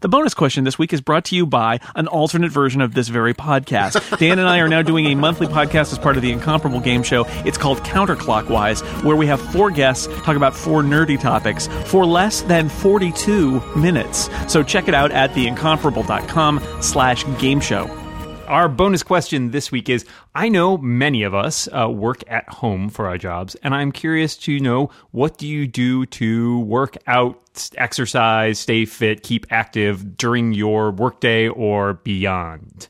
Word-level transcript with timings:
The 0.00 0.08
bonus 0.08 0.32
question 0.32 0.62
this 0.62 0.78
week 0.78 0.92
is 0.92 1.00
brought 1.00 1.24
to 1.26 1.36
you 1.36 1.44
by 1.44 1.80
an 1.96 2.06
alternate 2.06 2.52
version 2.52 2.80
of 2.80 2.94
this 2.94 3.08
very 3.08 3.34
podcast. 3.34 4.18
Dan 4.18 4.38
and 4.38 4.48
I 4.48 4.58
are 4.60 4.68
now 4.68 4.82
doing 4.82 5.06
a 5.06 5.14
monthly 5.16 5.48
podcast 5.48 5.92
as 5.92 5.98
part 5.98 6.16
of 6.16 6.22
the 6.22 6.30
Incomparable 6.30 6.78
Game 6.80 7.02
Show. 7.02 7.24
It's 7.44 7.58
called 7.58 7.78
Counterclockwise, 7.78 8.82
where 9.02 9.16
we 9.16 9.26
have 9.26 9.40
four 9.40 9.70
guests 9.70 10.06
talk 10.22 10.36
about 10.36 10.54
four 10.54 10.82
nerdy 10.82 11.20
topics 11.20 11.66
for 11.86 12.06
less 12.06 12.42
than 12.42 12.68
42 12.68 13.60
minutes. 13.76 14.30
So 14.46 14.62
check 14.62 14.86
it 14.86 14.94
out 14.94 15.10
at 15.10 15.32
theincomparable.com 15.32 16.60
slash 16.80 17.24
game 17.40 17.60
show. 17.60 18.07
Our 18.48 18.68
bonus 18.68 19.02
question 19.02 19.50
this 19.50 19.70
week 19.70 19.90
is 19.90 20.06
I 20.34 20.48
know 20.48 20.78
many 20.78 21.22
of 21.22 21.34
us 21.34 21.68
uh, 21.68 21.90
work 21.90 22.22
at 22.28 22.48
home 22.48 22.88
for 22.88 23.06
our 23.06 23.18
jobs, 23.18 23.54
and 23.56 23.74
I'm 23.74 23.92
curious 23.92 24.36
to 24.38 24.58
know 24.58 24.90
what 25.10 25.36
do 25.36 25.46
you 25.46 25.66
do 25.66 26.06
to 26.06 26.60
work 26.60 26.96
out, 27.06 27.38
exercise, 27.76 28.58
stay 28.58 28.86
fit, 28.86 29.22
keep 29.22 29.46
active 29.50 30.16
during 30.16 30.54
your 30.54 30.90
workday 30.90 31.46
or 31.48 31.94
beyond? 31.94 32.88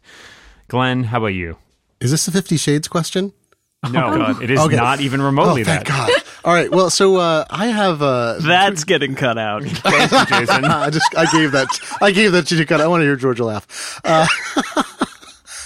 Glenn, 0.69 1.03
how 1.05 1.19
about 1.19 1.29
you? 1.29 1.57
Is 2.01 2.13
this 2.13 2.29
a 2.29 2.31
Fifty 2.31 2.57
Shades 2.57 2.87
question? 2.87 3.33
No, 3.85 3.91
God, 3.93 4.43
it 4.43 4.51
is 4.51 4.61
Okay. 4.61 4.77
not 4.77 5.01
even 5.01 5.21
remotely 5.23 5.63
oh, 5.63 5.65
thank 5.65 5.87
that. 5.87 6.09
God. 6.09 6.11
All 6.45 6.53
right. 6.53 6.71
Well, 6.71 6.91
so 6.91 7.17
uh, 7.17 7.45
I 7.51 7.67
have. 7.69 8.03
Uh, 8.03 8.39
That's 8.41 8.85
getting 8.85 9.15
cut 9.15 9.39
out. 9.39 9.63
Thank 9.65 10.11
you, 10.11 10.27
Jason. 10.27 10.65
I 10.65 10.91
just 10.91 11.07
I 11.17 11.31
gave 11.31 11.53
that 11.53 11.69
I 12.01 12.11
gave 12.11 12.33
that 12.33 12.47
to 12.49 12.57
you. 12.57 12.67
I 12.69 12.87
want 12.89 13.03
to 13.03 13.05
hear 13.05 13.17
Georgia 13.17 13.45
laugh. 13.45 14.01
Uh, 14.05 14.27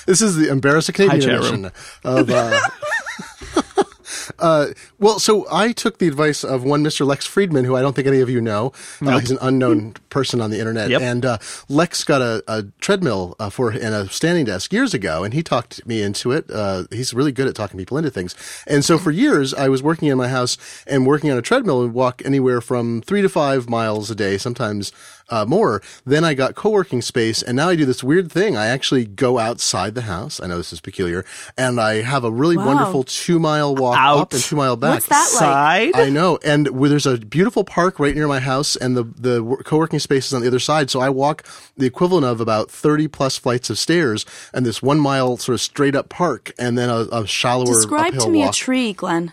this 0.07 0.23
is 0.23 0.37
the 0.37 0.49
embarrassing 0.49 0.95
Hi, 0.97 1.19
Canadian 1.19 1.31
chat 1.31 1.39
edition 1.41 1.71
of. 2.05 2.31
Uh, 2.31 2.59
uh, 4.39 4.67
well, 4.99 5.19
so 5.19 5.47
I 5.51 5.73
took 5.73 5.99
the 5.99 6.09
advice 6.09 6.45
of 6.45 6.65
one 6.65 6.83
Mr. 6.85 7.07
Lex 7.07 7.27
Friedman, 7.27 7.65
who 7.65 7.77
I 7.77 7.83
don't 7.83 7.95
think 7.95 8.07
any 8.07 8.21
of 8.21 8.31
you 8.31 8.41
know. 8.41 8.73
Uh, 9.05 9.19
he's 9.19 9.31
an 9.31 9.39
unknown 9.41 9.95
person 10.11 10.41
on 10.41 10.51
the 10.51 10.59
internet, 10.59 10.91
Yep. 10.91 11.01
and 11.01 11.25
uh, 11.25 11.39
Lex 11.69 12.05
got 12.05 12.21
a, 12.21 12.43
a 12.47 12.65
treadmill 12.81 13.37
uh, 13.39 13.51
for 13.51 13.71
and 13.71 13.95
a 13.95 14.09
standing 14.09 14.45
desk 14.45 14.73
years 14.73 14.95
ago, 14.95 15.25
and 15.25 15.35
he 15.35 15.43
talked 15.43 15.85
me 15.87 16.03
into 16.03 16.33
it. 16.33 16.51
Uh, 16.51 16.85
he's 16.91 17.15
really 17.15 17.33
good 17.33 17.49
at 17.49 17.55
talking 17.55 17.79
people 17.79 17.97
into 17.99 18.11
things, 18.11 18.35
and 18.67 18.85
so 18.85 18.99
for 18.99 19.11
years 19.11 19.55
I 19.55 19.69
was 19.69 19.83
working 19.83 20.09
in 20.09 20.19
my 20.19 20.29
house 20.29 20.59
and 20.87 21.07
working 21.07 21.31
on 21.31 21.39
a 21.39 21.43
treadmill 21.43 21.83
and 21.83 21.95
walk 21.95 22.23
anywhere 22.25 22.61
from 22.61 23.03
three 23.03 23.23
to 23.23 23.29
five 23.29 23.69
miles 23.69 24.11
a 24.11 24.15
day, 24.15 24.39
sometimes 24.39 24.93
uh, 25.33 25.45
more. 25.47 25.83
Then 26.05 26.23
I 26.25 26.35
got 26.35 26.55
co-working 26.55 27.03
space, 27.03 27.43
and 27.43 27.57
now 27.57 27.69
I 27.71 27.77
do 27.77 27.85
this 27.87 28.05
weird 28.05 28.31
thing. 28.31 28.57
I 28.57 28.67
actually 28.67 29.05
go 29.07 29.39
outside 29.39 29.95
the 29.95 30.03
house. 30.03 30.41
I 30.41 30.47
know 30.47 30.57
this 30.59 30.73
is 30.73 30.81
peculiar, 30.81 31.25
and 31.57 31.81
I 31.81 32.03
have 32.03 32.23
a 32.25 32.31
really 32.31 32.57
Wow. 32.57 32.67
wonderful 32.67 33.03
two 33.05 33.39
mile 33.39 33.75
walk 33.75 33.97
Out. 33.99 34.19
up 34.21 34.33
and 34.35 34.43
two 34.43 34.57
mile 34.57 34.77
back. 34.77 34.95
What's 34.95 35.09
that 35.09 35.29
like? 35.35 35.95
Side? 35.95 35.97
I 35.97 36.11
know, 36.11 36.39
and 36.45 36.69
where 36.69 36.91
there's 36.91 37.07
a 37.07 37.17
beautiful 37.19 37.65
park 37.65 37.99
right 37.99 38.15
near 38.15 38.29
my 38.29 38.41
house, 38.41 38.77
and 38.77 38.97
the 38.97 39.05
the 39.19 39.43
co-working 39.65 39.99
space 39.99 40.27
is 40.27 40.35
on 40.35 40.43
the 40.43 40.49
other 40.49 40.59
side. 40.61 40.91
So 40.91 41.01
I 41.01 41.09
walk 41.09 41.45
the 41.77 41.87
equivalent 41.87 42.27
of 42.27 42.41
about 42.41 42.71
thirty 42.71 43.09
plus 43.09 43.39
flights 43.39 43.71
of 43.71 43.79
stairs, 43.79 44.27
and 44.53 44.67
this 44.67 44.83
one 44.83 45.01
mile 45.01 45.37
sort 45.39 45.55
of 45.55 45.61
straight 45.63 45.97
up 45.97 46.09
park, 46.11 46.53
and 46.59 46.77
then 46.77 46.91
a, 46.91 47.07
a 47.11 47.27
shallower 47.27 47.67
Describe 47.67 48.09
uphill 48.09 48.27
to 48.27 48.31
me 48.31 48.41
walk. 48.41 48.51
a 48.51 48.55
tree, 48.55 48.93
Glenn. 48.93 49.33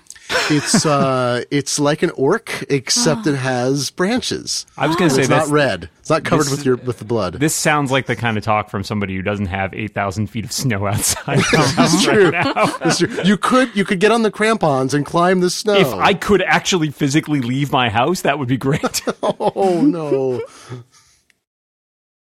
It's 0.51 0.85
uh, 0.85 1.43
it's 1.51 1.79
like 1.79 2.03
an 2.03 2.11
orc, 2.11 2.65
except 2.69 3.25
it 3.27 3.35
has 3.35 3.89
branches. 3.91 4.65
I 4.77 4.85
was 4.87 4.95
going 4.95 5.09
to 5.09 5.15
say 5.15 5.21
It's 5.21 5.29
not 5.29 5.43
this. 5.45 5.51
red. 5.51 5.89
It's 5.99 6.09
not 6.09 6.23
covered 6.23 6.43
this- 6.45 6.51
with 6.51 6.65
your 6.65 6.75
with 6.77 6.99
the 6.99 7.05
blood. 7.05 7.33
This 7.35 7.55
sounds 7.55 7.91
like 7.91 8.05
the 8.05 8.15
kind 8.15 8.37
of 8.37 8.43
talk 8.43 8.69
from 8.69 8.83
somebody 8.83 9.15
who 9.15 9.21
doesn't 9.21 9.47
have 9.47 9.73
8,000 9.73 10.27
feet 10.27 10.45
of 10.45 10.51
snow 10.51 10.85
outside. 10.87 11.39
It's 11.53 12.03
true. 12.03 12.31
It's 12.33 12.97
true. 12.99 13.23
You 13.23 13.37
could 13.37 13.75
you 13.75 13.85
could 13.85 13.99
get 13.99 14.11
on 14.11 14.21
the 14.23 14.31
crampons 14.31 14.93
and 14.93 15.05
climb 15.05 15.39
the 15.39 15.49
snow. 15.49 15.75
if 15.75 15.87
I 15.93 16.13
could 16.13 16.41
actually 16.43 16.91
physically 16.91 17.41
leave 17.41 17.71
my 17.71 17.89
house, 17.89 18.21
that 18.21 18.37
would 18.39 18.47
be 18.47 18.57
great. 18.57 19.01
oh 19.23 19.81
no. 19.83 20.41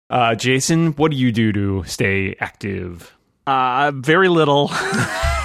Uh, 0.10 0.36
Jason, 0.36 0.92
what 0.94 1.12
do 1.12 1.18
you 1.18 1.32
do 1.32 1.52
to 1.54 1.84
stay 1.86 2.36
active? 2.40 3.16
Uh, 3.48 3.92
very 3.96 4.28
little. 4.30 4.70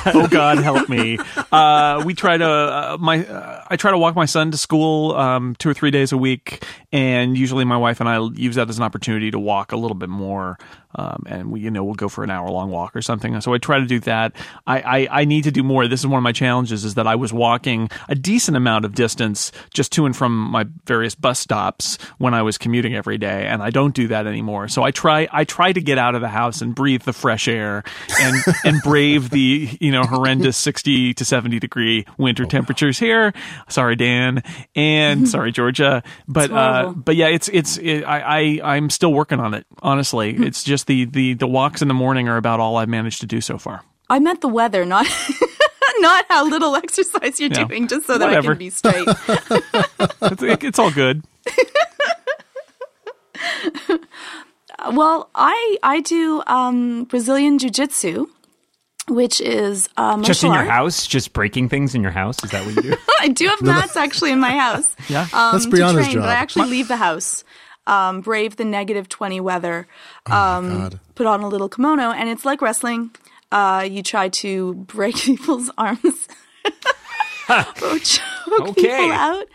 Oh 0.06 0.28
God, 0.28 0.58
help 0.58 0.88
me. 0.88 1.18
Uh, 1.52 2.02
we 2.04 2.14
try 2.14 2.36
to 2.36 2.46
uh, 2.46 2.96
my 3.00 3.26
uh, 3.26 3.64
I 3.68 3.76
try 3.76 3.90
to 3.90 3.98
walk 3.98 4.14
my 4.14 4.26
son 4.26 4.50
to 4.50 4.56
school 4.56 5.14
um, 5.14 5.54
two 5.58 5.68
or 5.68 5.74
three 5.74 5.90
days 5.90 6.12
a 6.12 6.16
week, 6.16 6.64
and 6.92 7.36
usually 7.36 7.64
my 7.64 7.76
wife 7.76 8.00
and 8.00 8.08
I 8.08 8.20
use 8.34 8.56
that 8.56 8.68
as 8.68 8.78
an 8.78 8.84
opportunity 8.84 9.30
to 9.30 9.38
walk 9.38 9.72
a 9.72 9.76
little 9.76 9.94
bit 9.94 10.08
more. 10.08 10.58
Um, 10.98 11.24
and 11.26 11.52
we, 11.52 11.60
you 11.60 11.70
know, 11.70 11.84
we'll 11.84 11.94
go 11.94 12.08
for 12.08 12.24
an 12.24 12.30
hour 12.30 12.48
long 12.48 12.70
walk 12.70 12.96
or 12.96 13.02
something. 13.02 13.38
So 13.42 13.52
I 13.52 13.58
try 13.58 13.78
to 13.78 13.86
do 13.86 14.00
that. 14.00 14.34
I, 14.66 14.80
I, 14.80 15.08
I 15.20 15.24
need 15.26 15.44
to 15.44 15.50
do 15.50 15.62
more. 15.62 15.86
This 15.86 16.00
is 16.00 16.06
one 16.06 16.16
of 16.18 16.22
my 16.22 16.32
challenges: 16.32 16.84
is 16.84 16.94
that 16.94 17.06
I 17.06 17.14
was 17.14 17.32
walking 17.32 17.90
a 18.08 18.14
decent 18.14 18.56
amount 18.56 18.86
of 18.86 18.94
distance 18.94 19.52
just 19.74 19.92
to 19.92 20.06
and 20.06 20.16
from 20.16 20.34
my 20.34 20.64
various 20.86 21.14
bus 21.14 21.38
stops 21.38 21.98
when 22.18 22.32
I 22.32 22.42
was 22.42 22.56
commuting 22.56 22.94
every 22.94 23.18
day, 23.18 23.46
and 23.46 23.62
I 23.62 23.70
don't 23.70 23.94
do 23.94 24.08
that 24.08 24.26
anymore. 24.26 24.68
So 24.68 24.82
I 24.82 24.90
try 24.90 25.28
I 25.30 25.44
try 25.44 25.72
to 25.72 25.80
get 25.80 25.98
out 25.98 26.14
of 26.14 26.22
the 26.22 26.28
house 26.28 26.62
and 26.62 26.74
breathe 26.74 27.02
the 27.02 27.12
fresh 27.12 27.46
air 27.46 27.84
and 28.18 28.36
and 28.64 28.82
brave 28.82 29.28
the 29.30 29.68
you 29.78 29.92
know 29.92 30.02
horrendous 30.04 30.56
sixty 30.56 31.12
to 31.14 31.24
seventy 31.24 31.58
degree 31.58 32.06
winter 32.16 32.46
temperatures 32.46 32.98
here. 32.98 33.34
Sorry, 33.68 33.96
Dan, 33.96 34.42
and 34.74 35.28
sorry, 35.36 35.52
Georgia, 35.52 36.02
but 36.26 36.50
uh, 36.50 36.94
but 36.96 37.16
yeah, 37.16 37.28
it's 37.28 37.48
it's 37.48 37.76
it, 37.76 38.02
I 38.04 38.20
I 38.62 38.76
I'm 38.76 38.88
still 38.88 39.12
working 39.12 39.40
on 39.40 39.52
it. 39.52 39.66
Honestly, 39.82 40.34
it's 40.34 40.64
just 40.64 40.85
the 40.86 41.04
the 41.04 41.34
the 41.34 41.46
walks 41.46 41.82
in 41.82 41.88
the 41.88 41.94
morning 41.94 42.28
are 42.28 42.36
about 42.36 42.60
all 42.60 42.76
I've 42.76 42.88
managed 42.88 43.20
to 43.20 43.26
do 43.26 43.40
so 43.40 43.58
far. 43.58 43.82
I 44.08 44.18
meant 44.20 44.40
the 44.40 44.48
weather, 44.48 44.84
not 44.84 45.06
not 45.98 46.24
how 46.28 46.46
little 46.48 46.76
exercise 46.76 47.40
you're 47.40 47.50
Yeah. 47.52 47.64
doing, 47.64 47.88
just 47.88 48.06
so 48.06 48.18
that 48.18 48.28
I 48.32 48.40
can 48.40 48.56
be 48.58 48.70
straight. 48.70 49.06
It's, 50.22 50.42
it- 50.42 50.64
it's 50.64 50.78
all 50.78 50.90
good. 50.90 51.22
well, 54.92 55.30
I 55.34 55.76
I 55.82 56.00
do 56.00 56.42
um, 56.46 57.04
Brazilian 57.04 57.58
jiu 57.58 57.70
jitsu, 57.70 58.26
which 59.08 59.40
is 59.40 59.88
uh, 59.96 60.20
Just 60.22 60.42
in 60.44 60.48
martial 60.50 60.64
your 60.64 60.72
art. 60.72 60.78
house? 60.82 61.06
Just 61.06 61.32
breaking 61.32 61.68
things 61.68 61.94
in 61.94 62.02
your 62.02 62.10
house? 62.12 62.42
Is 62.44 62.50
that 62.50 62.64
what 62.66 62.74
you 62.76 62.82
do? 62.92 62.96
I 63.20 63.28
do 63.28 63.46
have 63.48 63.62
mats 63.62 63.96
actually 63.96 64.32
in 64.32 64.40
my 64.40 64.56
house. 64.56 64.94
Yeah. 65.08 65.22
um, 65.32 65.52
That's 65.52 65.66
Brianna's 65.66 66.04
train, 66.06 66.12
job. 66.14 66.22
But 66.22 66.30
I 66.30 66.34
actually 66.34 66.68
leave 66.70 66.88
the 66.88 66.96
house, 66.96 67.44
um, 67.86 68.20
brave 68.20 68.56
the 68.56 68.64
negative 68.64 69.08
twenty 69.08 69.40
weather, 69.40 69.86
um, 70.26 70.68
God. 70.68 71.00
put 71.14 71.26
on 71.26 71.40
a 71.40 71.48
little 71.48 71.68
kimono, 71.68 72.10
and 72.12 72.28
it's 72.28 72.44
like 72.44 72.60
wrestling. 72.62 73.10
Uh, 73.52 73.86
you 73.88 74.02
try 74.02 74.28
to 74.28 74.74
break 74.74 75.14
people's 75.24 75.70
arms 75.78 76.28
or 77.48 77.98
choke 77.98 78.22
Okay. 78.60 78.72
people 78.74 79.12
out. 79.12 79.46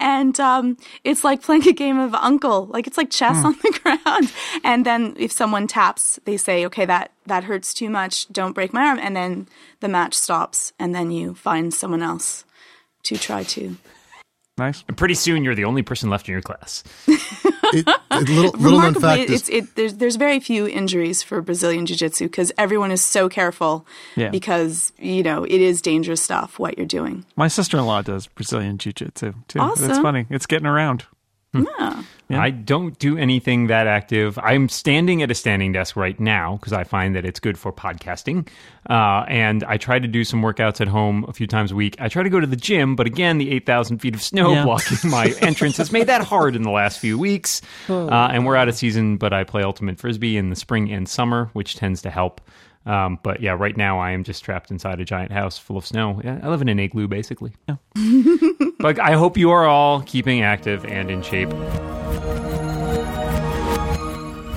And 0.00 0.38
um, 0.40 0.76
it's 1.04 1.22
like 1.22 1.40
playing 1.40 1.68
a 1.68 1.72
game 1.72 1.98
of 2.00 2.14
uncle. 2.14 2.66
Like 2.66 2.86
it's 2.88 2.98
like 2.98 3.10
chess 3.10 3.36
Hmm. 3.38 3.46
on 3.46 3.52
the 3.62 3.78
ground. 3.82 4.32
And 4.64 4.84
then 4.84 5.14
if 5.18 5.30
someone 5.30 5.66
taps, 5.68 6.18
they 6.24 6.36
say, 6.36 6.66
"Okay, 6.66 6.84
that 6.84 7.12
that 7.26 7.44
hurts 7.44 7.72
too 7.72 7.88
much. 7.88 8.26
Don't 8.32 8.54
break 8.54 8.72
my 8.72 8.82
arm." 8.86 8.98
And 8.98 9.14
then 9.14 9.46
the 9.80 9.88
match 9.88 10.14
stops, 10.14 10.72
and 10.80 10.94
then 10.94 11.10
you 11.12 11.34
find 11.34 11.72
someone 11.72 12.02
else 12.02 12.44
to 13.04 13.16
try 13.16 13.44
to 13.44 13.76
Nice. 14.58 14.84
And 14.88 14.96
pretty 14.96 15.14
soon, 15.14 15.42
you're 15.44 15.54
the 15.56 15.64
only 15.64 15.82
person 15.82 16.10
left 16.10 16.28
in 16.28 16.32
your 16.32 16.42
class. 16.42 16.82
It, 17.74 17.88
it- 17.88 18.28
little 18.28 18.52
little 18.58 18.78
known 18.78 18.94
Remarkably, 18.94 19.00
fact 19.26 19.30
is 19.30 19.48
it, 19.48 19.74
there's 19.76 19.94
there's 19.94 20.16
very 20.16 20.40
few 20.40 20.66
injuries 20.66 21.22
for 21.22 21.40
Brazilian 21.42 21.86
Jiu 21.86 21.96
Jitsu 21.96 22.26
because 22.26 22.52
everyone 22.56 22.90
is 22.92 23.02
so 23.02 23.28
careful 23.28 23.86
Yeah. 24.16 24.30
because 24.30 24.92
you 24.98 25.22
know 25.22 25.44
it 25.44 25.60
is 25.60 25.82
dangerous 25.82 26.22
stuff 26.22 26.58
what 26.58 26.76
you're 26.78 26.86
doing. 26.86 27.24
My 27.36 27.48
sister 27.48 27.76
in 27.78 27.86
law 27.86 28.02
does 28.02 28.26
Brazilian 28.28 28.78
jiu 28.78 28.92
jitsu 28.92 29.32
too. 29.48 29.58
It's 29.76 29.98
funny. 29.98 30.26
It's 30.30 30.46
getting 30.46 30.66
around. 30.66 31.04
Yeah. 31.54 32.02
Yeah. 32.30 32.40
I 32.40 32.48
don't 32.50 32.98
do 32.98 33.18
anything 33.18 33.66
that 33.66 33.86
active. 33.86 34.38
I'm 34.38 34.70
standing 34.70 35.22
at 35.22 35.30
a 35.30 35.34
standing 35.34 35.72
desk 35.72 35.94
right 35.94 36.18
now 36.18 36.56
because 36.56 36.72
I 36.72 36.82
find 36.84 37.14
that 37.16 37.26
it's 37.26 37.38
good 37.38 37.58
for 37.58 37.70
podcasting. 37.70 38.48
Uh, 38.88 39.24
and 39.28 39.62
I 39.64 39.76
try 39.76 39.98
to 39.98 40.08
do 40.08 40.24
some 40.24 40.40
workouts 40.42 40.80
at 40.80 40.88
home 40.88 41.26
a 41.28 41.34
few 41.34 41.46
times 41.46 41.70
a 41.70 41.74
week. 41.74 41.96
I 42.00 42.08
try 42.08 42.22
to 42.22 42.30
go 42.30 42.40
to 42.40 42.46
the 42.46 42.56
gym, 42.56 42.96
but 42.96 43.06
again, 43.06 43.36
the 43.36 43.50
8,000 43.52 43.98
feet 43.98 44.14
of 44.14 44.22
snow 44.22 44.52
Yeah. 44.54 44.64
blocking 44.64 45.10
my 45.10 45.26
entrance 45.42 45.76
has 45.76 45.92
made 45.92 46.06
that 46.06 46.22
hard 46.24 46.56
in 46.56 46.62
the 46.62 46.70
last 46.70 46.98
few 46.98 47.18
weeks. 47.18 47.60
Uh, 47.90 48.08
and 48.10 48.46
we're 48.46 48.56
out 48.56 48.68
of 48.68 48.74
season, 48.74 49.18
but 49.18 49.34
I 49.34 49.44
play 49.44 49.62
Ultimate 49.62 49.98
Frisbee 49.98 50.38
in 50.38 50.48
the 50.48 50.56
spring 50.56 50.90
and 50.90 51.06
summer, 51.06 51.50
which 51.52 51.76
tends 51.76 52.00
to 52.02 52.10
help. 52.10 52.40
Um, 52.86 53.18
but 53.22 53.40
yeah, 53.40 53.52
right 53.52 53.76
now 53.76 53.98
I 53.98 54.10
am 54.10 54.24
just 54.24 54.44
trapped 54.44 54.70
inside 54.70 55.00
a 55.00 55.04
giant 55.04 55.32
house 55.32 55.58
full 55.58 55.76
of 55.76 55.86
snow. 55.86 56.20
Yeah, 56.22 56.40
I 56.42 56.48
live 56.48 56.62
in 56.62 56.68
an 56.68 56.78
igloo 56.78 57.08
basically. 57.08 57.52
but 58.78 58.98
I 58.98 59.12
hope 59.12 59.36
you 59.36 59.50
are 59.50 59.66
all 59.66 60.02
keeping 60.02 60.42
active 60.42 60.84
and 60.84 61.10
in 61.10 61.22
shape. 61.22 61.50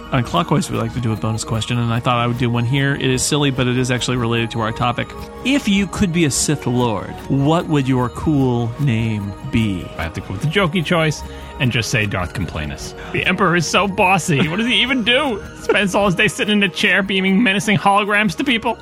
On 0.09 0.23
Clockwise, 0.23 0.71
we 0.71 0.77
like 0.77 0.93
to 0.93 1.01
do 1.01 1.11
a 1.11 1.17
bonus 1.17 1.43
question, 1.43 1.77
and 1.77 1.93
I 1.93 1.99
thought 1.99 2.15
I 2.15 2.27
would 2.27 2.37
do 2.37 2.49
one 2.49 2.63
here. 2.63 2.95
It 2.95 3.09
is 3.09 3.21
silly, 3.21 3.51
but 3.51 3.67
it 3.67 3.77
is 3.77 3.91
actually 3.91 4.15
related 4.15 4.49
to 4.51 4.61
our 4.61 4.71
topic. 4.71 5.09
If 5.43 5.67
you 5.67 5.85
could 5.85 6.13
be 6.13 6.23
a 6.23 6.31
Sith 6.31 6.65
Lord, 6.65 7.09
what 7.29 7.67
would 7.67 7.89
your 7.89 8.07
cool 8.09 8.71
name 8.81 9.33
be? 9.51 9.83
I 9.97 10.03
have 10.03 10.13
to 10.13 10.21
go 10.21 10.31
with 10.31 10.43
the 10.43 10.47
jokey 10.47 10.85
choice 10.85 11.21
and 11.59 11.73
just 11.73 11.89
say 11.89 12.05
Darth 12.05 12.33
Complainus. 12.33 12.93
The 13.11 13.25
Emperor 13.25 13.57
is 13.57 13.67
so 13.67 13.85
bossy. 13.85 14.47
What 14.47 14.57
does 14.57 14.67
he 14.67 14.81
even 14.81 15.03
do? 15.03 15.43
Spends 15.57 15.93
all 15.93 16.05
his 16.05 16.15
day 16.15 16.29
sitting 16.29 16.59
in 16.59 16.63
a 16.63 16.69
chair 16.69 17.03
beaming 17.03 17.43
menacing 17.43 17.77
holograms 17.77 18.33
to 18.37 18.45
people? 18.45 18.77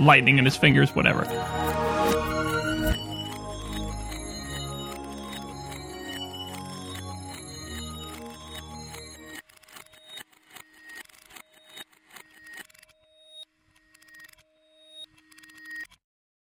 Lightning 0.00 0.38
in 0.38 0.46
his 0.46 0.56
fingers, 0.56 0.94
whatever. 0.94 1.24